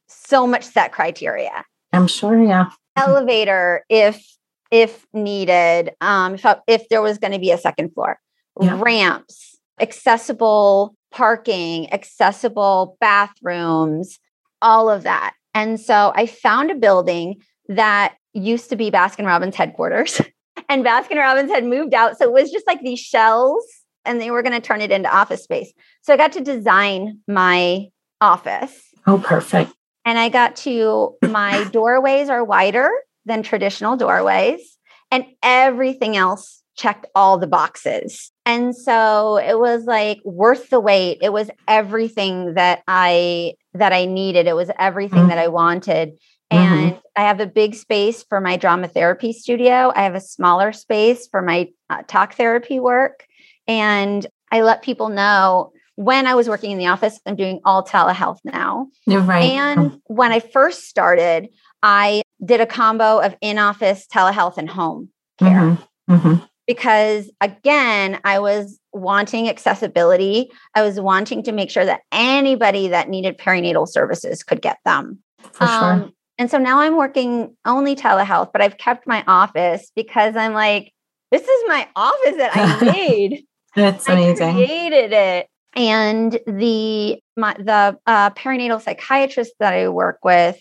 [0.07, 1.63] so much set criteria.
[1.93, 2.71] I'm sure, yeah.
[2.97, 4.25] Elevator if
[4.71, 8.19] if needed, um, if, if there was going to be a second floor,
[8.59, 8.81] yeah.
[8.81, 14.19] ramps, accessible parking, accessible bathrooms,
[14.61, 15.33] all of that.
[15.53, 20.21] And so I found a building that used to be Baskin Robbins headquarters.
[20.69, 22.17] and Baskin Robbins had moved out.
[22.17, 23.65] So it was just like these shells
[24.03, 25.71] and they were going to turn it into office space.
[26.01, 27.87] So I got to design my
[28.19, 28.77] office.
[29.07, 29.71] Oh, perfect.
[30.03, 32.89] And I got to, my doorways are wider
[33.25, 34.77] than traditional doorways,
[35.09, 38.31] and everything else checked all the boxes.
[38.45, 41.17] And so it was like worth the wait.
[41.21, 44.47] It was everything that I that I needed.
[44.47, 45.29] It was everything mm-hmm.
[45.29, 46.09] that I wanted.
[46.09, 46.57] Mm-hmm.
[46.57, 46.99] And mm-hmm.
[47.15, 49.91] I have a big space for my drama therapy studio.
[49.95, 53.25] I have a smaller space for my uh, talk therapy work.
[53.67, 57.83] And I let people know when I was working in the office, I'm doing all
[57.83, 58.87] telehealth now.
[59.07, 59.51] You're right.
[59.51, 61.49] And when I first started,
[61.81, 65.77] I did a combo of in office telehealth and home care.
[66.09, 66.13] Mm-hmm.
[66.13, 70.49] mm-hmm because again i was wanting accessibility.
[70.73, 75.19] I was wanting to make sure that anybody that needed perinatal services could get them.
[75.51, 75.93] For sure.
[75.93, 80.53] Um, and so now i'm working only telehealth but i've kept my office because i'm
[80.53, 80.91] like
[81.31, 83.45] this is my office that i made.
[83.75, 84.47] That's amazing.
[84.47, 85.47] I created it.
[85.75, 90.57] And the my, the uh, perinatal psychiatrist that i work with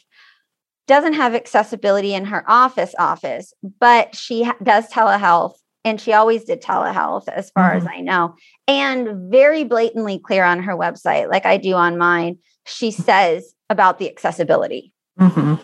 [0.86, 6.44] doesn't have accessibility in her office office but she ha- does telehealth and she always
[6.44, 7.86] did telehealth as far mm-hmm.
[7.86, 8.34] as I know
[8.66, 13.98] and very blatantly clear on her website like I do on mine she says about
[13.98, 15.54] the accessibility mm-hmm.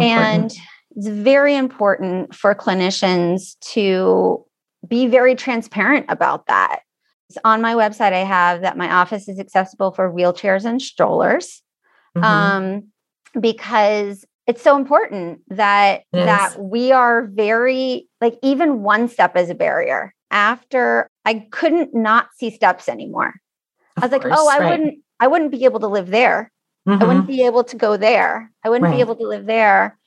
[0.00, 0.52] and
[0.96, 4.44] it's very important for clinicians to
[4.86, 6.80] be very transparent about that
[7.44, 11.62] on my website I have that my office is accessible for wheelchairs and strollers
[12.16, 12.24] mm-hmm.
[12.24, 12.84] um,
[13.40, 19.54] because it's so important that that we are very like even one step is a
[19.54, 23.34] barrier after i couldn't not see steps anymore
[23.96, 24.70] of i was course, like oh i right.
[24.70, 26.50] wouldn't i wouldn't be able to live there
[26.88, 27.02] mm-hmm.
[27.02, 28.96] i wouldn't be able to go there i wouldn't right.
[28.96, 29.98] be able to live there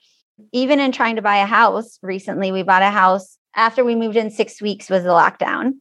[0.52, 4.16] even in trying to buy a house recently we bought a house after we moved
[4.16, 5.72] in six weeks was the lockdown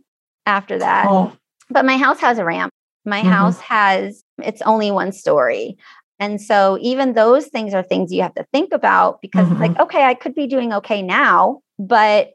[0.46, 1.32] after that oh.
[1.70, 2.72] but my house has a ramp
[3.06, 3.30] my mm-hmm.
[3.30, 5.78] house has it's only one story
[6.20, 9.62] and so even those things are things you have to think about because mm-hmm.
[9.62, 12.32] like, okay, I could be doing okay now, but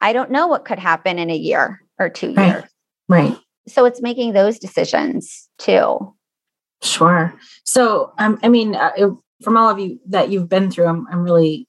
[0.00, 2.46] I don't know what could happen in a year or two right.
[2.46, 2.64] years.
[3.08, 3.38] Right.
[3.68, 6.14] So it's making those decisions too.
[6.82, 7.34] Sure.
[7.64, 9.12] So, um, I mean, uh, it,
[9.42, 11.68] from all of you that you've been through, I'm, I'm really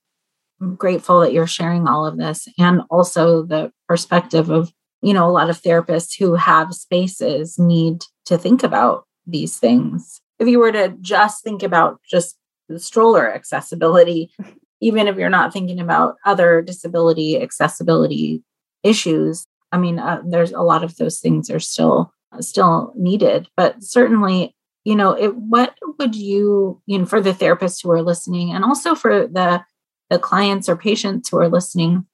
[0.78, 5.32] grateful that you're sharing all of this and also the perspective of, you know, a
[5.32, 10.22] lot of therapists who have spaces need to think about these things.
[10.40, 12.38] If you were to just think about just
[12.70, 14.32] the stroller accessibility,
[14.82, 18.44] even if you're not thinking about other disability accessibility
[18.84, 23.82] issues, I mean, uh, there's a lot of those things are still still needed, but
[23.82, 28.52] certainly, you know, it, what would you, you know, for the therapists who are listening,
[28.52, 29.64] and also for the
[30.10, 32.06] the clients or patients who are listening,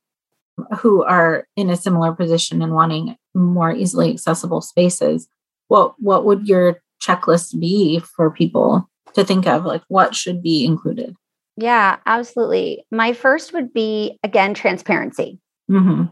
[0.80, 5.28] who are in a similar position and wanting more easily accessible spaces,
[5.68, 9.66] what what would your checklist be for people to think of?
[9.66, 11.16] Like, what should be included?
[11.58, 12.86] Yeah, absolutely.
[12.92, 15.40] My first would be again transparency.
[15.70, 16.06] Mm-hmm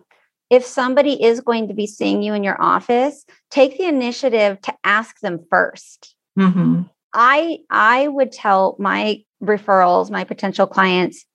[0.51, 4.73] if somebody is going to be seeing you in your office, take the initiative to
[4.83, 6.81] ask them 1st mm-hmm.
[7.13, 11.25] I I would tell my referrals, my potential clients,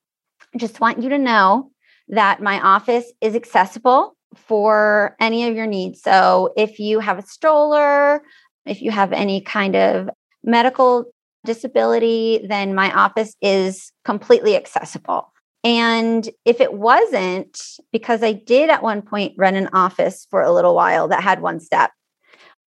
[0.57, 1.71] just want you to know
[2.09, 6.03] that my office is accessible for any of your needs.
[6.03, 8.23] So if you have a stroller,
[8.67, 10.11] if you have any kind of
[10.43, 11.07] medical
[11.45, 15.33] disability, then my office is completely accessible.
[15.65, 17.61] And if it wasn't,
[17.93, 21.41] because I did at one point run an office for a little while that had
[21.41, 21.91] one step.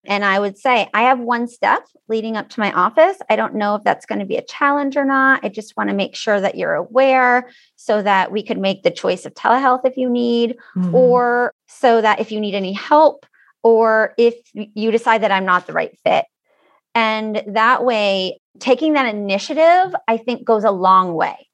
[0.06, 3.18] And I would say, I have one step leading up to my office.
[3.30, 5.44] I don't know if that's going to be a challenge or not.
[5.44, 8.92] I just want to make sure that you're aware so that we could make the
[8.92, 10.96] choice of telehealth if you need, mm-hmm.
[10.96, 13.26] or so that if you need any help,
[13.64, 16.26] or if you decide that I'm not the right fit.
[16.96, 21.48] And that way, taking that initiative, I think, goes a long way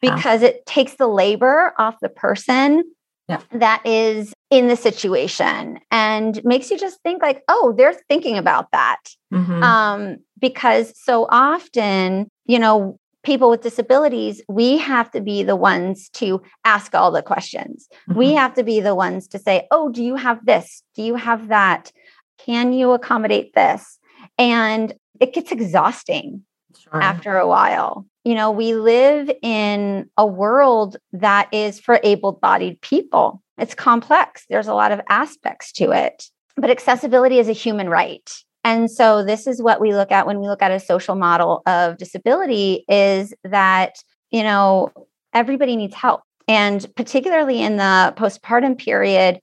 [0.00, 0.48] because yeah.
[0.48, 2.84] it takes the labor off the person
[3.28, 3.40] yeah.
[3.52, 8.70] that is in the situation and makes you just think like oh they're thinking about
[8.72, 9.00] that
[9.32, 9.62] mm-hmm.
[9.62, 12.98] um, because so often you know
[13.28, 18.18] people with disabilities we have to be the ones to ask all the questions mm-hmm.
[18.18, 21.14] we have to be the ones to say oh do you have this do you
[21.14, 21.92] have that
[22.38, 23.98] can you accommodate this
[24.38, 26.42] and it gets exhausting
[26.76, 27.02] sure.
[27.02, 32.78] after a while you know, we live in a world that is for able bodied
[32.82, 33.42] people.
[33.56, 36.24] It's complex, there's a lot of aspects to it,
[36.54, 38.30] but accessibility is a human right.
[38.68, 41.62] And so this is what we look at when we look at a social model
[41.66, 43.94] of disability is that,
[44.30, 44.92] you know,
[45.32, 46.20] everybody needs help.
[46.46, 49.40] And particularly in the postpartum period,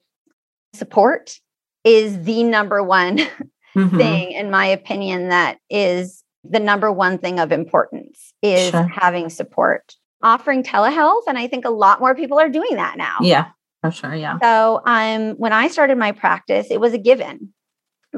[0.75, 1.39] support
[1.83, 3.17] is the number one
[3.75, 3.97] mm-hmm.
[3.97, 8.83] thing, in my opinion, that is the number one thing of importance is sure.
[8.83, 13.17] having support offering telehealth and i think a lot more people are doing that now
[13.21, 13.47] yeah
[13.81, 17.51] for sure yeah so um when i started my practice it was a given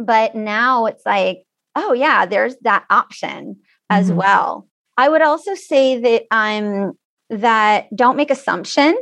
[0.05, 1.43] but now it's like
[1.75, 3.55] oh yeah there's that option
[3.89, 4.17] as mm-hmm.
[4.17, 4.67] well
[4.97, 6.93] i would also say that i'm
[7.29, 8.95] that don't make assumption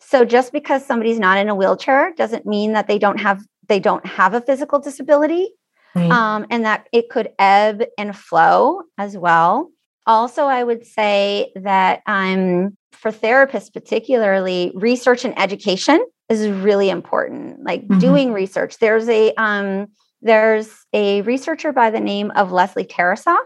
[0.00, 3.80] so just because somebody's not in a wheelchair doesn't mean that they don't have they
[3.80, 5.50] don't have a physical disability
[5.94, 6.10] right.
[6.10, 9.70] um, and that it could ebb and flow as well.
[10.06, 17.62] Also, I would say that um, for therapists, particularly, research and education is really important.
[17.62, 17.98] Like mm-hmm.
[17.98, 18.78] doing research.
[18.78, 19.88] There's a um,
[20.22, 23.44] there's a researcher by the name of Lesley Tarasoff,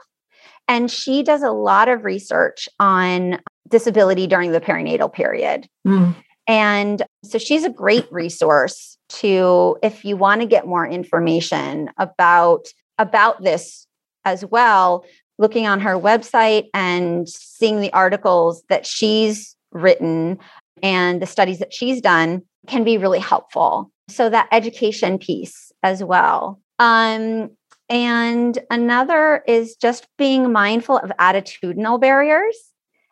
[0.68, 5.68] and she does a lot of research on disability during the perinatal period.
[5.86, 6.14] Mm.
[6.46, 12.66] And so she's a great resource to if you want to get more information about
[12.98, 13.86] about this
[14.24, 15.04] as well
[15.38, 20.38] looking on her website and seeing the articles that she's written
[20.82, 26.02] and the studies that she's done can be really helpful so that education piece as
[26.02, 27.50] well um,
[27.88, 32.56] and another is just being mindful of attitudinal barriers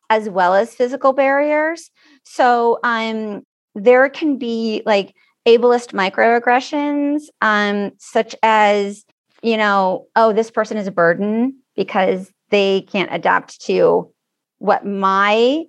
[0.09, 1.91] as well as physical barriers
[2.25, 3.43] so um,
[3.75, 5.15] there can be like
[5.47, 9.05] ableist microaggressions, um, such as,
[9.43, 14.13] you know, oh, this person is a burden because they can't adapt to
[14.59, 15.65] what my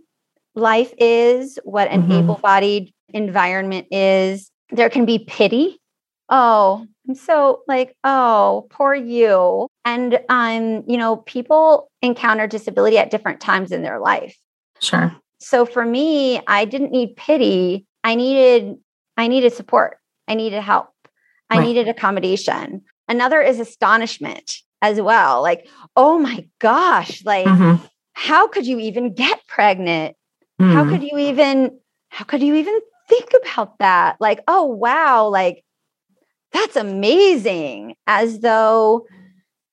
[0.55, 2.11] life is, what an mm-hmm.
[2.11, 4.51] able bodied environment is.
[4.71, 5.79] There can be pity.
[6.31, 9.67] Oh, I'm so like, oh, poor you.
[9.85, 14.35] And um, you know, people encounter disability at different times in their life.
[14.79, 15.15] Sure.
[15.39, 17.85] So for me, I didn't need pity.
[18.03, 18.77] I needed
[19.17, 19.97] I needed support.
[20.27, 20.89] I needed help.
[21.49, 21.65] I right.
[21.65, 22.81] needed accommodation.
[23.07, 25.41] Another is astonishment as well.
[25.41, 27.83] Like, oh my gosh, like, mm-hmm.
[28.13, 30.15] how could you even get pregnant?
[30.61, 30.73] Mm.
[30.73, 31.77] How could you even,
[32.09, 32.79] how could you even
[33.09, 34.15] think about that?
[34.19, 35.63] Like, oh wow, like
[36.53, 37.95] that's amazing.
[38.07, 39.05] As though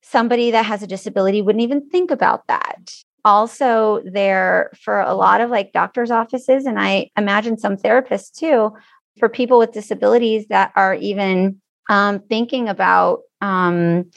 [0.03, 2.93] somebody that has a disability wouldn't even think about that.
[3.25, 8.71] also there for a lot of like doctors' offices, and I imagine some therapists too,
[9.19, 11.61] for people with disabilities that are even
[11.91, 14.11] um, thinking about um,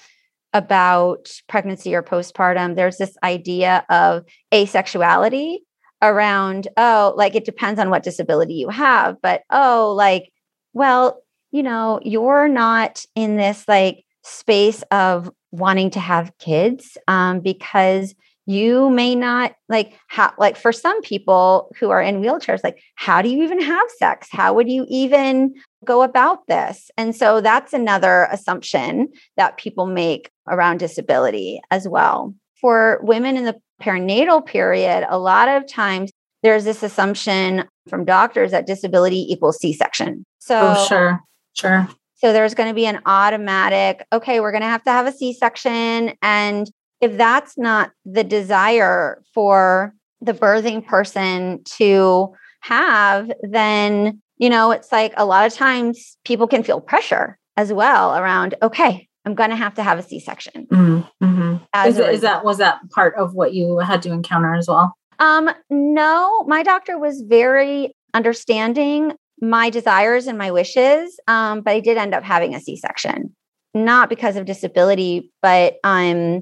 [0.53, 2.75] about pregnancy or postpartum.
[2.75, 5.57] There's this idea of asexuality
[6.01, 10.31] around oh like it depends on what disability you have but oh like
[10.73, 11.21] well
[11.51, 18.15] you know you're not in this like space of wanting to have kids um, because
[18.47, 23.21] you may not like how like for some people who are in wheelchairs like how
[23.21, 24.27] do you even have sex?
[24.31, 25.53] How would you even
[25.85, 26.89] go about this?
[26.97, 32.33] And so that's another assumption that people make around disability as well.
[32.59, 36.11] For women in the perinatal period a lot of times
[36.43, 40.25] there's this assumption from doctors that disability equals c-section.
[40.39, 41.21] So oh, sure
[41.53, 41.87] sure
[42.21, 45.11] so there's going to be an automatic, okay, we're going to have to have a
[45.11, 46.13] C section.
[46.21, 46.69] And
[47.01, 54.91] if that's not the desire for the birthing person to have, then, you know, it's
[54.91, 59.49] like a lot of times people can feel pressure as well around, okay, I'm going
[59.49, 60.67] to have to have a C section.
[60.67, 61.25] Mm-hmm.
[61.25, 61.87] mm-hmm.
[61.89, 64.95] Is, is that, was that part of what you had to encounter as well?
[65.17, 71.79] Um, no, my doctor was very understanding my desires and my wishes, um, but I
[71.79, 73.35] did end up having a C-section,
[73.73, 76.41] not because of disability, but um,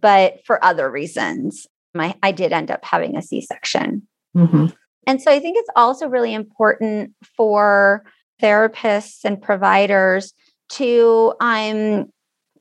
[0.00, 1.66] but for other reasons.
[1.94, 4.66] My I did end up having a C-section, mm-hmm.
[5.06, 8.02] and so I think it's also really important for
[8.40, 10.32] therapists and providers
[10.70, 12.06] to um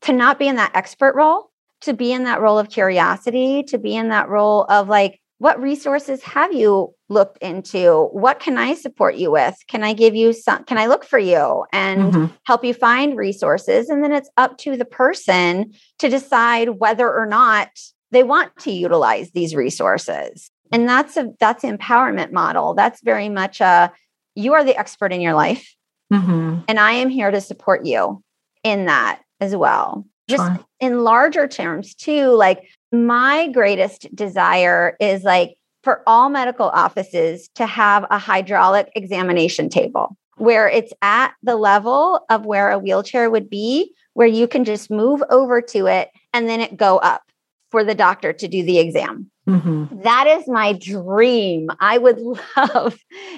[0.01, 1.49] to not be in that expert role,
[1.81, 5.59] to be in that role of curiosity, to be in that role of like what
[5.59, 8.09] resources have you looked into?
[8.11, 9.55] What can i support you with?
[9.67, 12.35] Can i give you some can i look for you and mm-hmm.
[12.45, 13.89] help you find resources?
[13.89, 17.69] And then it's up to the person to decide whether or not
[18.11, 20.51] they want to utilize these resources.
[20.71, 22.75] And that's a that's the empowerment model.
[22.75, 23.91] That's very much a
[24.35, 25.75] you are the expert in your life.
[26.13, 26.65] Mm-hmm.
[26.67, 28.21] and i am here to support you
[28.65, 30.65] in that as well just sure.
[30.79, 37.65] in larger terms too like my greatest desire is like for all medical offices to
[37.65, 43.49] have a hydraulic examination table where it's at the level of where a wheelchair would
[43.49, 47.21] be, where you can just move over to it and then it go up
[47.69, 49.29] for the doctor to do the exam.
[49.47, 50.01] Mm-hmm.
[50.01, 51.69] That is my dream.
[51.79, 52.19] I would
[52.57, 52.97] love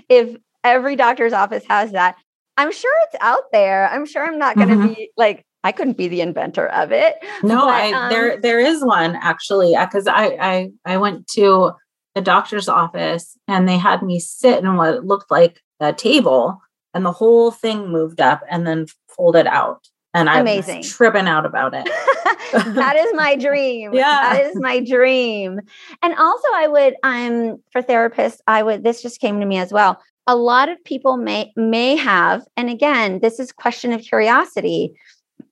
[0.10, 2.16] if every doctor's office has that.
[2.56, 3.90] I'm sure it's out there.
[3.90, 4.94] I'm sure I'm not going to mm-hmm.
[4.94, 7.16] be like I couldn't be the inventor of it.
[7.42, 11.72] No, but, I, um, there there is one actually because I, I I went to
[12.16, 16.62] a doctor's office and they had me sit in what looked like a table
[16.94, 19.88] and the whole thing moved up and then folded out.
[20.14, 20.78] And I Amazing.
[20.78, 21.86] was tripping out about it.
[22.76, 23.94] that is my dream.
[24.04, 24.34] Yeah.
[24.34, 25.60] That is my dream.
[26.04, 29.72] And also I would um for therapists, I would this just came to me as
[29.74, 30.00] well.
[30.28, 34.94] A lot of people may may have, and again, this is question of curiosity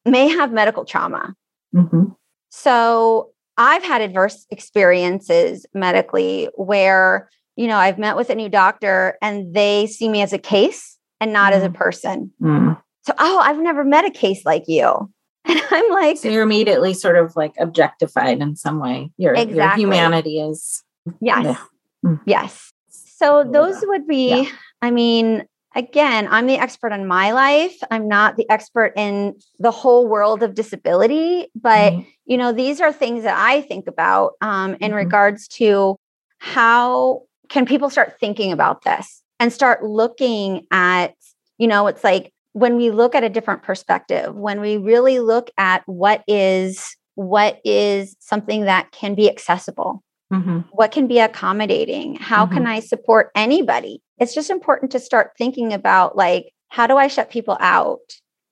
[0.05, 1.33] may have medical trauma.
[1.75, 2.05] Mm-hmm.
[2.49, 9.17] So I've had adverse experiences medically where, you know, I've met with a new doctor
[9.21, 11.57] and they see me as a case and not mm.
[11.57, 11.75] as a mm.
[11.75, 12.31] person.
[12.41, 12.81] Mm.
[13.03, 15.11] So, oh, I've never met a case like you.
[15.43, 19.09] And I'm like, so you're immediately sort of like objectified in some way.
[19.17, 19.55] Your, exactly.
[19.57, 20.83] your humanity is.
[21.19, 21.45] Yes.
[21.45, 21.57] Yeah.
[22.05, 22.21] Mm.
[22.27, 22.71] Yes.
[22.89, 24.51] So those would be, yeah.
[24.83, 25.45] I mean,
[25.75, 27.77] again, I'm the expert on my life.
[27.89, 32.09] I'm not the expert in the whole world of disability, but mm-hmm.
[32.25, 34.95] you know, these are things that I think about um, in mm-hmm.
[34.95, 35.97] regards to
[36.39, 41.15] how can people start thinking about this and start looking at,
[41.57, 45.49] you know, it's like when we look at a different perspective, when we really look
[45.57, 50.01] at what is what is something that can be accessible
[50.31, 50.59] Mm-hmm.
[50.71, 52.15] What can be accommodating?
[52.15, 52.55] How mm-hmm.
[52.55, 54.01] can I support anybody?
[54.21, 57.99] It's just important to start thinking about like, how do I shut people out?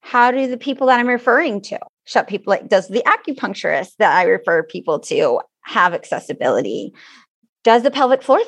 [0.01, 4.17] How do the people that I'm referring to shut people like does the acupuncturist that
[4.17, 6.91] I refer people to have accessibility?
[7.63, 8.39] Does the pelvic floor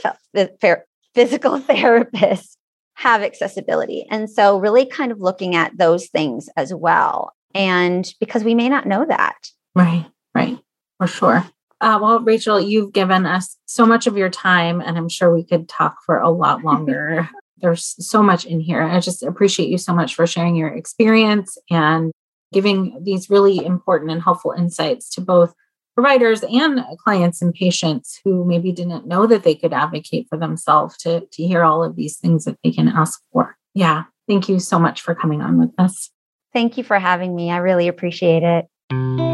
[1.13, 2.57] physical therapist
[2.95, 4.07] have accessibility?
[4.09, 7.34] And so really kind of looking at those things as well.
[7.53, 9.38] And because we may not know that.
[9.76, 10.57] Right, right,
[10.97, 11.45] for sure.
[11.82, 15.43] Uh, well, Rachel, you've given us so much of your time, and I'm sure we
[15.43, 17.27] could talk for a lot longer.
[17.57, 18.84] There's so much in here.
[18.84, 22.11] I just appreciate you so much for sharing your experience and
[22.53, 25.53] giving these really important and helpful insights to both
[25.95, 30.97] providers and clients and patients who maybe didn't know that they could advocate for themselves
[30.97, 33.57] to, to hear all of these things that they can ask for.
[33.73, 34.03] Yeah.
[34.27, 36.09] Thank you so much for coming on with us.
[36.53, 37.51] Thank you for having me.
[37.51, 39.30] I really appreciate it.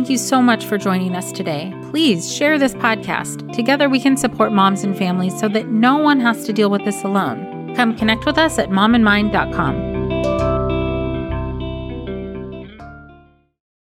[0.00, 1.74] Thank you so much for joining us today.
[1.90, 3.52] Please share this podcast.
[3.52, 6.82] Together we can support moms and families so that no one has to deal with
[6.86, 7.74] this alone.
[7.76, 9.99] Come connect with us at momandmind.com.